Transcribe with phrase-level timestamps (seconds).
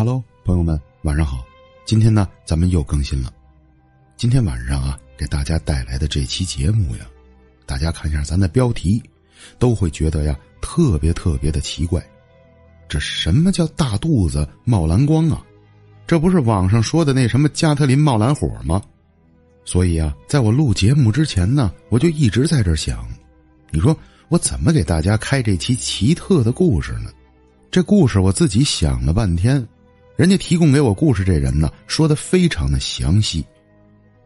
[0.00, 1.44] Hello，朋友们，晚上好。
[1.84, 3.30] 今天呢，咱们又更新了。
[4.16, 7.04] 今天晚上啊，给大家带来的这期节目呀，
[7.66, 9.02] 大家看一下咱的标题，
[9.58, 12.02] 都会觉得呀，特别特别的奇怪。
[12.88, 15.44] 这什么叫大肚子冒蓝光啊？
[16.06, 18.80] 这不是网上说的那什么加特林冒蓝火吗？
[19.66, 23.06] 所以啊，在我录节目之前呢，我就一直在这想，
[23.70, 23.94] 你说
[24.30, 27.10] 我怎么给大家开这期奇特的故事呢？
[27.70, 29.62] 这故事我自己想了半天。
[30.20, 33.42] 人家提供给我故事这人呢，说的非常的详细，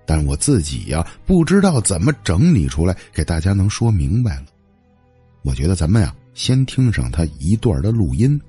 [0.04, 4.46] 但我自己呀不知道怎么整理出来给大家能说明白了。
[5.42, 8.40] 我觉得咱们呀先听上他一段的录音，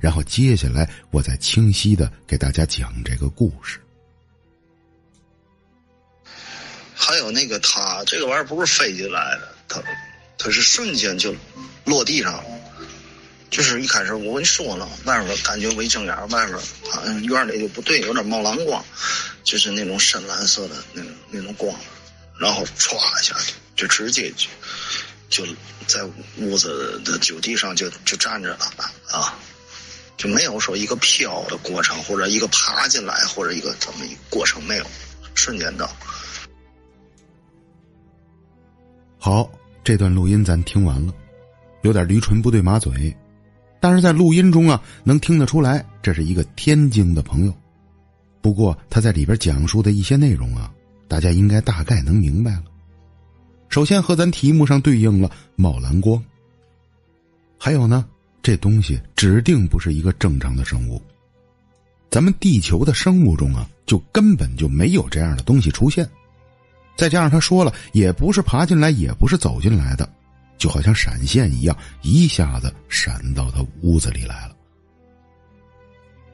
[0.00, 3.78] 然后接下来我再清晰的给大家讲这个故事。
[6.96, 9.80] 还有那个他这个玩意儿不是飞进来的，他
[10.36, 11.32] 他是瞬间就
[11.84, 12.57] 落地上了。
[13.50, 16.58] 就是一开始我跟你说了，外边感觉我一睁眼，外边
[16.90, 18.84] 好像院里就不对，有点冒蓝光，
[19.42, 21.74] 就是那种深蓝色的那种那种光，
[22.38, 23.34] 然后歘一下
[23.74, 24.30] 就就直接
[25.28, 25.52] 就就
[25.86, 26.04] 在
[26.36, 28.58] 屋子的酒地上就就站着了
[29.10, 29.38] 啊，
[30.16, 34.86] 就没有说一个飘的过程，或者一个爬进来，或者一个怎么一过程没有，
[35.34, 35.90] 瞬间到。
[39.18, 39.50] 好，
[39.82, 41.12] 这段录音咱听完了，
[41.82, 43.16] 有点驴唇不对马嘴。
[43.80, 47.54] 但是在录音中啊，能听得出来，这是一个天津的朋友。
[48.40, 50.72] 不过他在里边讲述的一些内容啊，
[51.06, 52.64] 大家应该大概能明白了。
[53.68, 56.22] 首先和咱题目上对应了冒蓝光。
[57.58, 58.06] 还有呢，
[58.42, 61.02] 这东西指定不是一个正常的生物。
[62.10, 66.08] 咱们地球的生物中啊，就根本就没有这样的东西出现。
[66.96, 70.08] 再加上他说了，也不是爬进来，也不是走进来的。
[70.58, 74.56] 就好像闪现一样，一下子闪到他屋子里来了。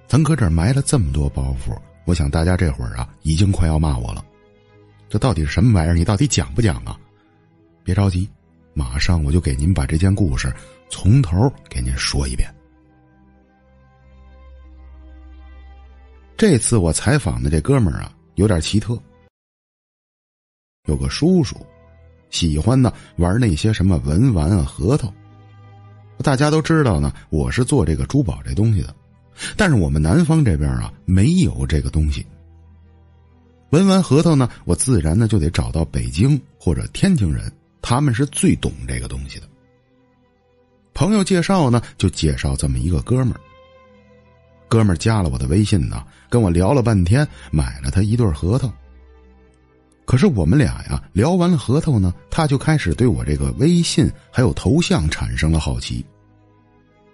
[0.09, 4.25] 咱搁这儿埋了这么多包袱，我想大家这会儿啊，已经快要骂我了。
[5.09, 5.95] 这到底是什么玩意儿？
[5.95, 6.99] 你到底讲不讲啊？
[7.85, 8.29] 别着急，
[8.73, 10.53] 马上我就给您把这件故事
[10.89, 12.53] 从头给您说一遍。
[16.37, 19.01] 这次我采访的这哥们儿啊，有点奇特，
[20.87, 21.65] 有个叔叔。
[22.35, 25.15] 喜欢呢玩那些什么文玩啊核桃，
[26.21, 28.93] 大家都知道呢，我是做这个珠宝这东西的，
[29.57, 32.27] 但是我们南方这边啊没有这个东西。
[33.71, 39.47] 文玩核桃呢，我自然呢就得找到北京或者天津人，他们是最懂这个东西的。
[40.93, 43.41] 朋友介绍呢，就介绍这么一个哥们儿。
[44.69, 48.69] 哥们儿加了我的微信呢，跟我聊了半天，买了他一对核桃。
[50.05, 56.05] 可是我们俩呀，聊完了核桃呢，他就开始对我这个微信还有头像产生了好奇。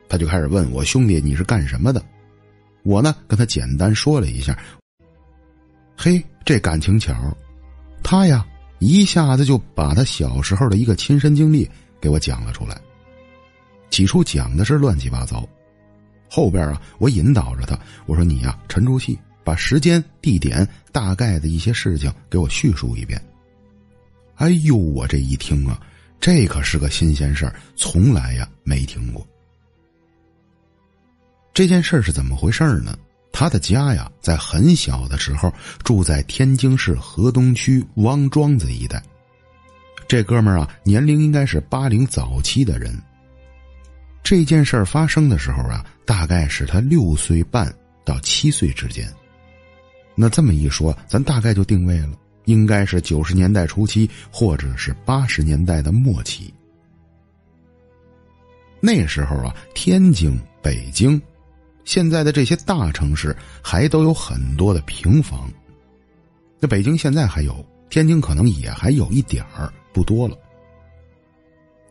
[0.08, 2.02] 他就开始问我兄弟你是干什么的？
[2.82, 4.58] 我呢跟他简单说了一下。
[5.96, 7.14] 嘿，这感情巧，
[8.02, 8.44] 他呀
[8.80, 11.70] 一下子就把他小时候的一个亲身经历
[12.00, 12.80] 给我讲了出来。
[13.90, 15.48] 起初讲的是乱七八糟，
[16.28, 19.16] 后边啊我引导着他，我说你呀沉住气。
[19.44, 23.20] 把时间、地点、大概的一些事情给我叙述一遍。
[24.36, 25.80] 哎呦，我这一听啊，
[26.20, 29.26] 这可是个新鲜事儿，从来呀没听过。
[31.52, 32.96] 这件事是怎么回事呢？
[33.32, 35.52] 他的家呀，在很小的时候
[35.84, 39.02] 住在天津市河东区汪庄子一带。
[40.08, 42.96] 这哥们儿啊，年龄应该是八零早期的人。
[44.22, 47.72] 这件事发生的时候啊，大概是他六岁半
[48.04, 49.08] 到七岁之间。
[50.20, 52.10] 那这么一说，咱大概就定位了，
[52.44, 56.52] 应该是九十年代初期，或者是八十年代的末期。
[58.80, 61.18] 那时候啊，天津、北京，
[61.86, 65.50] 现在的这些大城市还都有很多的平房。
[66.58, 70.36] 那北京现在还有，天津可能也还有一点儿，不多了。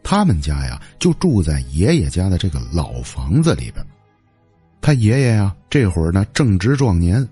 [0.04, 3.83] 他们家呀，就住在爷爷家的这个老房子里边。
[4.81, 7.27] 他爷爷呀，这会儿呢正值壮年。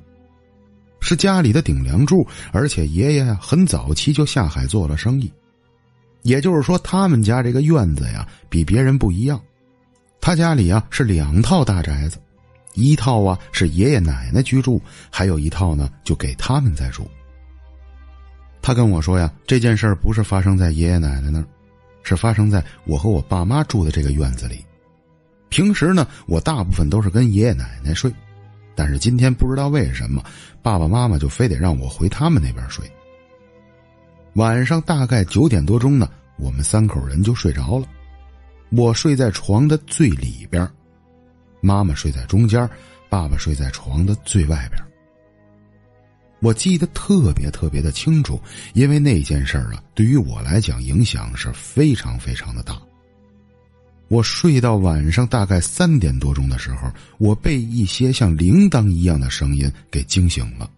[1.00, 5.32] 是家里的顶梁柱，而且爷爷很早期就下海做了生意，
[6.24, 9.40] 也就是说，他们家这个院子呀比别人不一样。
[10.20, 12.18] 他家里啊是两套大宅子，
[12.74, 17.10] 一套啊是爷爷奶奶居住，还有一套呢就给他们在住。
[18.62, 21.46] 他跟我说呀，这件事儿不是发生在爷爷奶奶那儿，
[22.04, 24.66] 是发生在我和我爸妈住的这个院子里。
[25.50, 28.12] 平时呢，我大部分都是跟爷爷奶奶睡。
[28.78, 30.24] 但是今天不知道为什么，
[30.62, 32.86] 爸爸妈妈就非得让我回他们那边睡。
[34.36, 36.08] 晚上大概九点多钟呢，
[36.38, 37.88] 我们三口人就睡着了。
[38.70, 40.70] 我睡在床的最里边，
[41.60, 42.70] 妈妈睡在中间，
[43.10, 44.80] 爸爸睡在床的最外边。
[46.40, 48.40] 我记得特别特别的清楚，
[48.76, 52.80] 因为那件事儿啊，对于我来讲影响是非常非常的大。
[54.10, 60.70] 我睡到晚上大概三点多钟的时候，我被一些像铃铛一样的声音给惊醒了。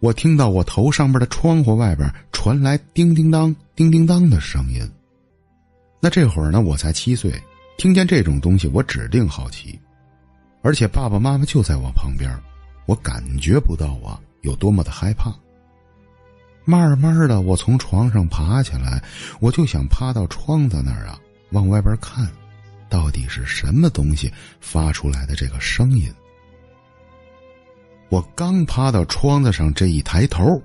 [0.00, 4.86] 我听到我头上边的窗户外边传来叮叮当、叮叮当的声音。
[6.00, 7.32] 那这会儿呢，我才七岁，
[7.78, 9.78] 听见这种东西，我指定好奇，
[10.62, 12.30] 而且爸爸妈妈就在我旁边，
[12.86, 14.20] 我感觉不到啊。
[14.42, 15.34] 有多么的害怕。
[16.66, 19.02] 慢慢的，我从床上爬起来，
[19.40, 21.18] 我就想趴到窗子那儿啊，
[21.50, 22.30] 往外边看，
[22.88, 26.12] 到底是什么东西发出来的这个声音。
[28.08, 30.62] 我刚趴到窗子上，这一抬头，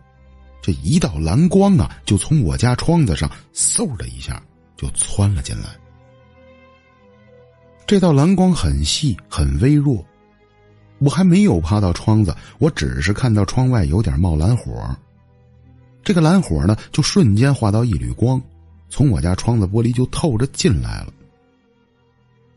[0.61, 4.41] 这一道蓝光啊，就从我家窗子上嗖的一下
[4.77, 5.69] 就窜了进来。
[7.87, 10.05] 这道蓝光很细，很微弱。
[10.99, 14.95] 我还没有趴到窗子，我只是看到窗外有点冒蓝火。
[16.03, 18.39] 这个蓝火呢，就瞬间化到一缕光，
[18.89, 21.13] 从我家窗子玻璃就透着进来了。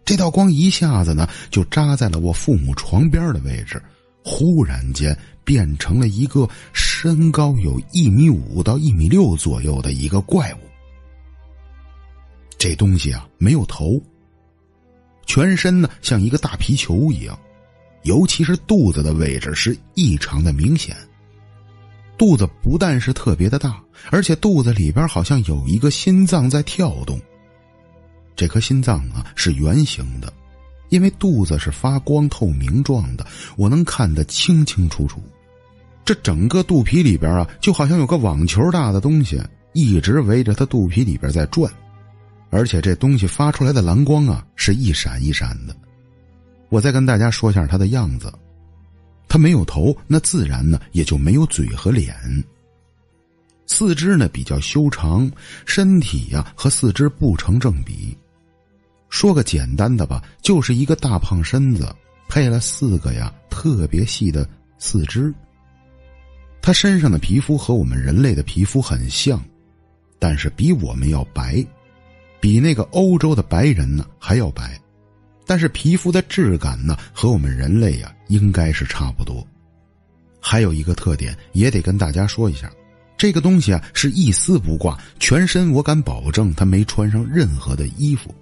[0.05, 3.81] 这道光一下子呢，就扎在了我父母床边的位置，
[4.25, 10.58] 忽然间变成了一个身高有一米五到一米六左右的一个怪物。
[12.58, 14.00] 这东西啊，没有头，
[15.26, 17.38] 全身呢像一个大皮球一样。
[18.02, 20.96] 尤其是肚子的位置是异常的明显，
[22.22, 23.82] 肚子不但是特别的大，
[24.12, 27.20] 而且肚子里边好像有一个心脏在跳动。
[28.36, 30.32] 这颗心脏啊是圆形的，
[30.90, 33.26] 因为肚子是发光透明状的，
[33.56, 35.20] 我能看得清清楚楚。
[36.04, 39.42] 这整个肚皮里边啊，就好像有个网球大的东西
[39.72, 41.69] 一直围着他肚皮里边在转，
[42.50, 45.74] 而且这东西发出来的蓝光啊是一闪一闪的。
[46.69, 48.32] 我再跟大家说一下它的样子，
[49.32, 52.14] 它没有头，那自然呢也就没有嘴和脸。
[53.64, 55.32] 四肢呢比较修长，
[55.64, 58.14] 身体呀和四肢不成正比。
[59.08, 61.96] 说个简单的吧，就是一个大胖身子
[62.29, 64.46] 配了四个呀特别细的
[64.79, 65.32] 四肢。
[66.61, 69.43] 它身上的皮肤和我们人类的皮肤很像，
[70.19, 71.67] 但是比我们要白，
[72.38, 74.79] 比那个欧洲的白人呢还要白。
[75.47, 79.47] 但是皮肤的质感呢，和我们人类呀应该是差不多。
[80.41, 82.71] 还有一个特点也得跟大家说一下，
[83.17, 88.35] 这个东西啊是一丝不挂，全身我敢保证他没穿上任何的衣服。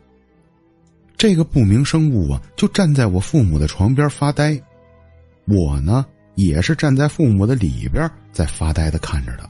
[1.16, 4.58] 这个不明生物啊就站在我父母的床边发呆，
[5.46, 9.46] 我呢也是站在父母的里边在发呆的看着他。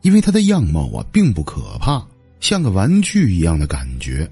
[0.00, 2.06] 因为他的样貌啊并不可怕，
[2.40, 4.30] 像个玩具一样的感觉。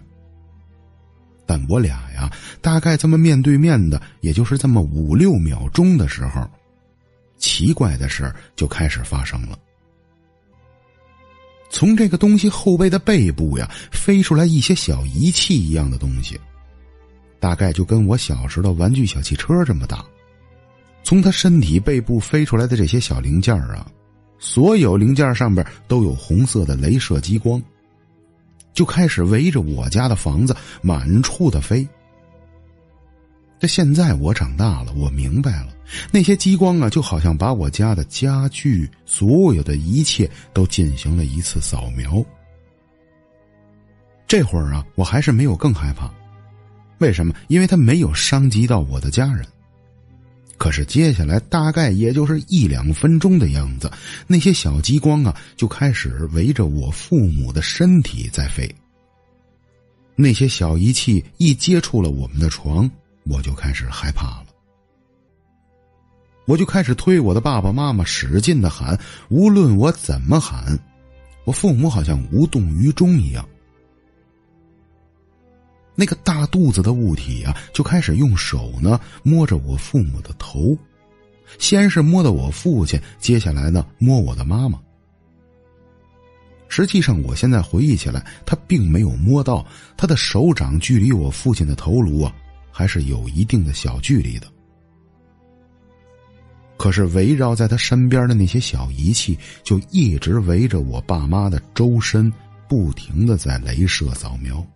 [1.47, 2.31] 但我俩呀，
[2.61, 6.49] 大概这么面对面的，也就是这么五六秒钟的时候，
[7.37, 9.59] 奇怪的事就开始发生了。
[11.69, 16.39] 从这个东西后背的背部呀，飞出来一些小仪器一样的东西，
[17.41, 20.05] 大概就跟我小时候玩具小汽车这么大。
[21.03, 23.87] 从他身体背部飞出来的这些小零件啊，
[24.39, 27.61] 所有零件上边都有红色的镭射激光。
[28.73, 31.87] 就开始围着我家的房子满处的飞。
[33.59, 35.69] 这现在我长大了，我明白了，
[36.11, 42.25] 那些激光啊，就好像把我家的家具所有的一切都进行了一次扫描。
[44.27, 46.11] 这会儿啊，我还是没有更害怕，
[46.99, 47.33] 为什么？
[47.47, 49.47] 因为他没有伤及到我的家人。
[50.63, 53.91] 可是接下来大概也就是一两分钟的样子，
[54.29, 58.73] 那些小激光啊就开始围着我父母的身体在飞。
[60.15, 62.89] 那些小仪器一接触了我们的床，
[63.25, 64.47] 我就开始害怕了。
[66.45, 68.97] 我就开始推我的爸爸妈妈，使劲的喊。
[69.31, 70.79] 无论我怎么喊，
[71.45, 73.45] 我父母好像无动于衷一样。
[75.95, 80.77] 那个大肚子的物体啊，就开始用手呢摸着我父母的头，
[81.59, 84.81] 先是摸的我父亲，接下来呢摸我的妈妈。
[86.69, 92.35] 实际上，我现在回忆起来，他并没有摸到，他的手掌距离我父亲的头颅啊，
[92.71, 94.47] 还是有一定的小距离的。
[96.79, 102.33] 可是围绕在他身边的那些小仪器，就一直围着我爸妈的周身，
[102.67, 104.67] 不停的在镭射扫描。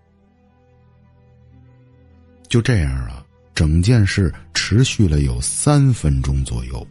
[2.49, 3.25] 就这样啊，
[3.55, 6.87] 整件事持续了有三分钟左右，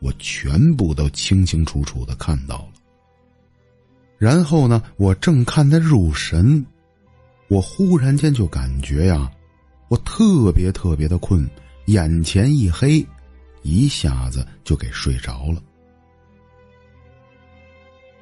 [0.00, 2.68] 我全部都清清楚楚的看到了。
[4.18, 6.64] 然后呢，我正看得入神，
[7.48, 9.30] 我忽然间就感觉呀，
[9.88, 11.48] 我特别特别的困，
[11.86, 13.04] 眼前一黑，
[13.62, 15.60] 一下子就给睡着了。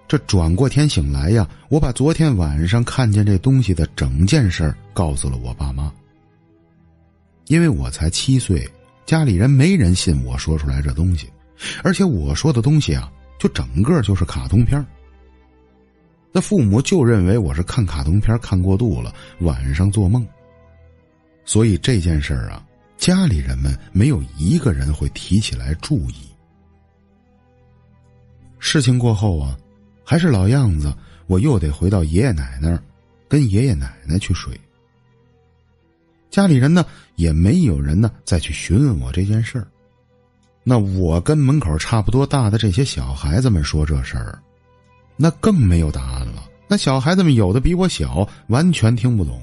[0.08, 5.92] 这转过天醒来呀，我把昨天晚上看见这东西的整件事告诉了我爸妈。
[7.52, 8.66] 因为我才七岁，
[9.04, 11.30] 家里人没人信我说出来这东西，
[11.84, 14.82] 而且我说的东西啊，就整个就是卡通片
[16.32, 20.26] 那父母就认为我是看卡通片看过度了，晚上做梦。
[21.44, 22.64] 所以这件事儿啊，
[22.96, 26.14] 家里人们没有一个人会提起来注意。
[28.58, 29.58] 事情过后啊，
[30.02, 30.90] 还是老样子，
[31.26, 32.82] 我又得回到爷爷奶奶那儿，
[33.28, 34.58] 跟爷爷奶奶去睡。
[36.32, 36.84] 家里人呢，
[37.16, 39.68] 也没有人呢再去询问我这件事儿。
[40.64, 44.36] 那我跟门口差不多大的这些小孩子们说这事儿。
[45.14, 46.44] 那更没有答案了。
[46.66, 49.40] 那小孩子们有的比我小，完全听不懂。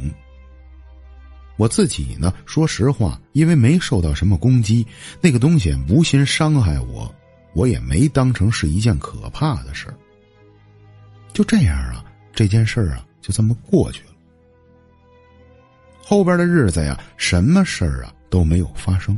[1.58, 4.86] 我自己呢，说实话，因为没受到什么攻击，
[5.22, 7.14] 那个东西无心伤害我，
[7.54, 9.94] 我也没当成是一件可怕的事
[11.34, 12.04] 就这样啊，
[12.34, 14.09] 这件事啊，就这么过去了。
[16.10, 19.16] 后边的日子呀，什么事儿啊都没有发生。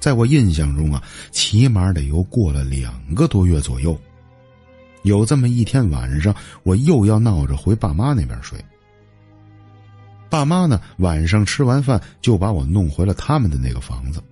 [0.00, 4.00] 在我印象中啊，起码得有过了两个多月左右。
[5.02, 8.58] 有这么一天晚上，我又要闹着回爸妈那边睡。
[10.30, 14.22] 爸妈呢，晚上吃完饭就把我弄回了他们的那个房子。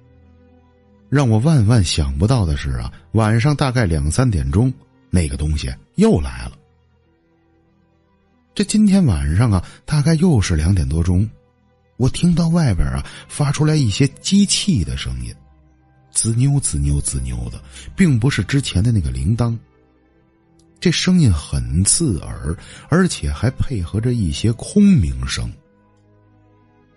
[1.10, 4.72] 让我万万想不到的是啊，晚上大概两三点钟，
[5.10, 6.52] 那个东西又来了。
[8.56, 11.28] 这今天晚上啊，大概又是两点多钟，
[11.98, 15.30] 我听到外边啊发出来一些机器的声音，
[16.10, 17.62] 滋扭滋扭滋扭的，
[17.94, 19.54] 并不是之前的那个铃铛。
[20.80, 22.56] 这声音很刺耳，
[22.88, 25.52] 而且还配合着一些空鸣声。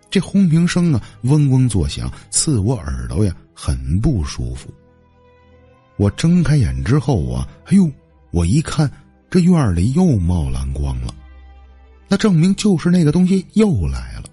[0.09, 4.73] 这轰鸣声啊，嗡嗡作响，刺我耳朵呀，很不舒服。
[5.97, 7.91] 我睁开眼之后啊，哎呦！
[8.31, 8.89] 我一看，
[9.29, 11.13] 这院里又冒蓝光了，
[12.09, 14.23] 那证明就是那个东西又来了。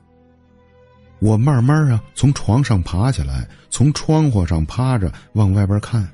[1.18, 6.06] 我慢慢啊，从床上爬起来，从窗户上趴着往外边看。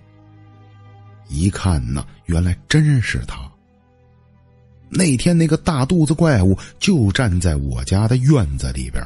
[1.28, 3.50] 一看呢，原来真是他。
[4.90, 9.02] 那天那个大肚子怪物就站在我家的院子里边，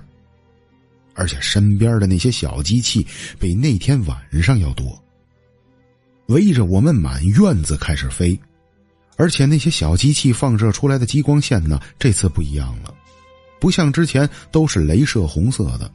[1.14, 3.06] 而且身边的那些小机器
[3.38, 5.00] 比那天晚上要多，
[6.26, 8.38] 围着我们满院子开始飞，
[9.16, 12.94] 而且那些小机器放射出来的激光线呢，这次不一样了，
[13.58, 15.90] 不像之前都是镭射红色的。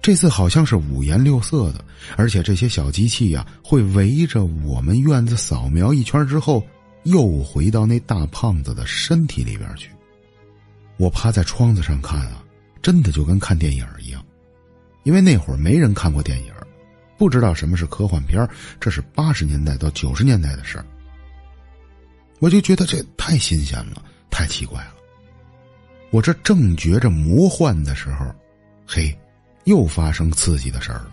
[0.00, 1.84] 这次好像是五颜六色的，
[2.16, 6.64] 而且这些小机器呀，会围着我们院子扫描一圈之后，
[7.02, 9.90] 又回到那大胖子的身体里边去。
[10.96, 12.42] 我趴在窗子上看啊，
[12.80, 14.24] 真的就跟看电影一样，
[15.02, 16.52] 因为那会儿没人看过电影，
[17.18, 20.86] 不知道什么是科幻片这是八十年代到九十年代的事儿。
[22.38, 24.94] 我就觉得这太新鲜了，太奇怪了。
[26.10, 28.26] 我这正觉着魔幻的时候，
[28.86, 29.16] 嘿。
[29.64, 31.12] 又发生刺激的事儿了，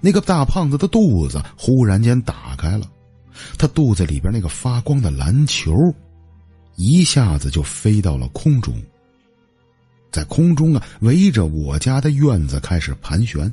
[0.00, 2.90] 那个大胖子的肚子忽然间打开了，
[3.58, 5.94] 他肚子里边那个发光的篮球，
[6.76, 8.80] 一下子就飞到了空中，
[10.10, 13.52] 在空中啊围着我家的院子开始盘旋，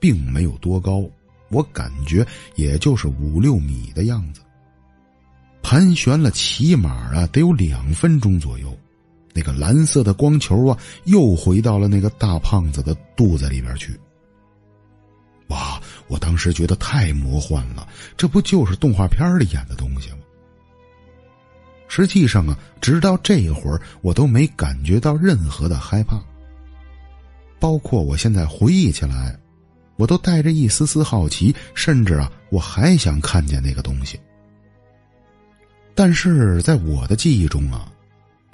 [0.00, 1.04] 并没有多高，
[1.50, 4.40] 我感觉也就是五六米的样子，
[5.62, 8.76] 盘旋了起码啊得有两分钟左右。
[9.34, 13.98] 那个蓝色的光球啊，又回到了那个大胖子的肚子里边去。
[15.48, 15.80] 哇！
[16.08, 20.18] 我当时觉得太魔幻了，这不就是动画片里演的东西吗？
[21.88, 26.20] 实际上啊，直到这一会儿，我都没感觉到任何的害怕。
[27.58, 29.38] 包括我现在回忆起来，
[29.96, 34.20] 我都带着一丝丝好奇，甚至啊，我还想看见那个东西。
[35.94, 37.88] 但是在我的记忆中啊。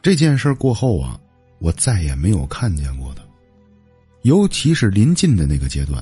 [0.01, 1.19] 这件事过后啊，
[1.59, 3.23] 我再也没有看见过他。
[4.23, 6.01] 尤其是临近的那个阶段，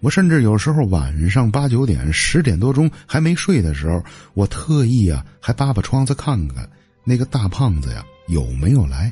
[0.00, 6.68] 我甚至有时候晚上八九点、十点多钟还没睡的时候，我特意啊还扒扒窗子看看
[7.04, 9.10] 那个大胖子呀有没有来。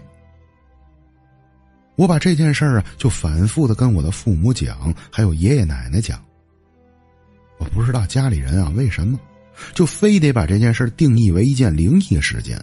[1.97, 6.23] 我把这件事啊就反复的跟我的父母讲，还有爷爷奶奶讲。
[7.59, 9.19] 我不知道家里人啊为什么
[9.75, 12.63] 就非得把这件事定义为一件灵异事件。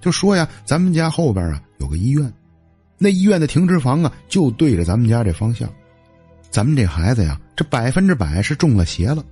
[0.00, 2.32] 就说呀，咱们家后边啊有个医院，
[2.98, 5.68] 那医院的停尸房啊就对着咱们家这方向。
[6.50, 9.24] 咱们这孩子呀，这百分之百是中了邪了。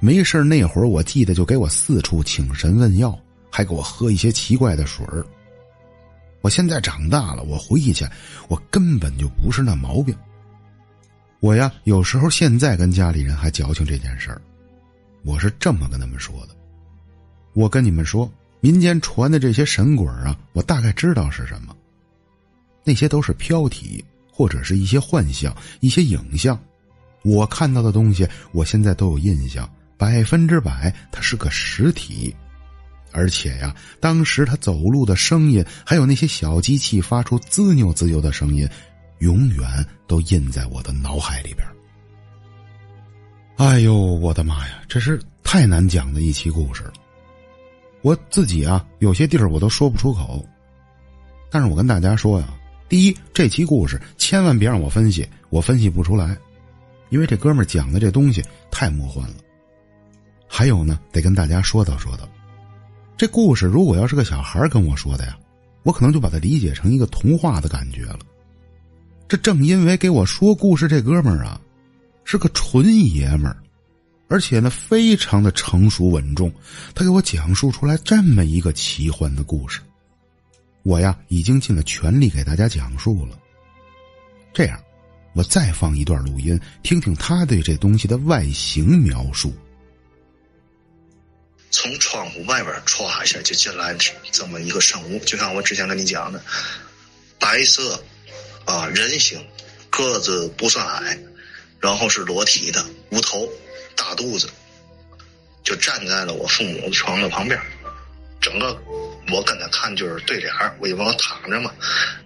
[0.00, 3.18] 没事那会儿我记得就给我四处请神问药，
[3.50, 5.04] 还给我喝一些奇怪的水。
[6.40, 8.12] 我现在长大了，我回忆起来，
[8.48, 10.16] 我根本就不是那毛病。
[11.38, 14.40] 我呀，有时候现在跟家里人还矫情这件事儿，
[15.24, 16.56] 我是这么跟他们说的。
[17.52, 21.76] 我跟你们说，民间传的这些神鬼啊，我大概知道是什么。
[22.84, 26.58] 那些都是飘体，或者是一些幻象、一些影像。
[27.22, 32.34] 我看到的东西，我现在都有印象，百分之百，它是个实体。
[33.12, 38.68] 而且呀，当时他走路的声音，还有那些小机器发出滋扭滋扭的声音。
[39.18, 41.64] 永远都印在我的脑海里边。
[43.56, 46.92] 哎呦，我的妈呀，这是太难讲的一期故事了。
[48.00, 50.44] 我自己啊，有些地儿我都说不出口。
[51.50, 52.48] 但是我跟大家说呀，
[52.88, 56.36] 第一，这期故事千万别让我分析，我分析不出来，
[57.10, 59.36] 因为这哥们儿讲的这东西太魔幻了。
[60.48, 62.28] 还有呢，得跟大家说道说道，
[63.16, 65.38] 这故事如果要是个小孩跟我说的呀，
[65.82, 68.20] 我可能就把它理解成一个童话的感觉了。
[69.28, 71.60] 这正因为给我说故事这哥们儿啊，
[72.24, 73.56] 是个纯爷们儿，
[74.28, 76.52] 而且呢非常的成熟稳重，
[76.94, 79.80] 他给我讲述出来这么一个奇幻的故事，
[80.82, 83.38] 我呀已经尽了全力给大家讲述了。
[84.52, 84.82] 这样，
[85.34, 89.52] 我再放一段录音，听听他对这东西的外形描述。
[91.70, 93.96] 从窗户外边歘一下就进来
[94.30, 96.42] 这么一个生物，就像我之前跟你讲的，
[97.38, 98.02] 白色。
[98.64, 99.44] 啊，人形，
[99.90, 101.18] 个子不算矮，
[101.82, 103.46] 然后是裸体的，无头，
[103.96, 104.48] 大肚子，
[105.64, 107.60] 就站在了我父母的床的旁边，
[108.40, 108.80] 整个
[109.32, 111.72] 我跟他看就是对脸我因为我躺着嘛，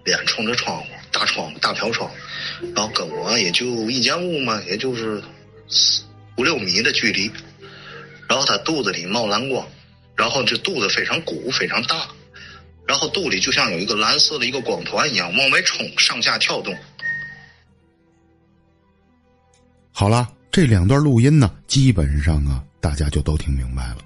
[0.04, 2.10] 脸冲着窗户，大窗大飘窗，
[2.75, 5.22] 然后跟我也就一间屋嘛，也就是
[6.36, 7.30] 五六米的距离，
[8.28, 9.66] 然后他肚子里冒蓝光，
[10.16, 12.06] 然后这肚子非常鼓，非常大。
[12.86, 16.76] 然后肚里就像有一个蓝色的一个光团一样往外冲，上下跳动。
[19.99, 23.97] 好了，这两段录音呢，基本上啊，大家就都听明白了。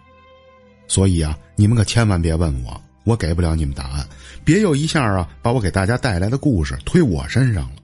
[0.86, 4.08] 所以啊，你们可千万别问我，我给不了你们答案。
[4.44, 7.82] 别又一下啊，把我给大家带来的故事推我身上了。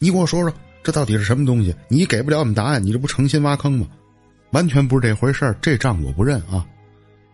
[0.00, 1.72] 你给我说说，这到底是什么东西？
[1.86, 3.86] 你给不了我们答案，你这不诚心挖坑吗？
[4.50, 6.66] 完全不是这回事，这账我不认啊！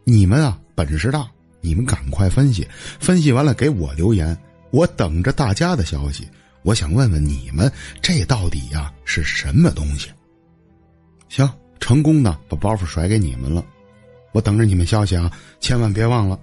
[0.04, 1.26] 你们啊，本事大。
[1.62, 2.68] 你们赶快分析，
[3.00, 4.36] 分析完了给我留言，
[4.72, 6.28] 我等着大家的消息。
[6.62, 7.70] 我想问问你们，
[8.02, 10.10] 这到底呀是什么东西？
[11.28, 13.64] 行，成功的把包袱甩给你们了，
[14.32, 15.30] 我等着你们消息啊！
[15.60, 16.38] 千万别忘了。